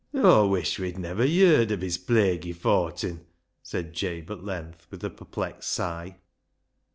[0.15, 3.23] "Aw wuish we'd ne'er yerd of his plaguey fortin,"
[3.61, 6.17] said Jabe at length, with a perplexed sigh.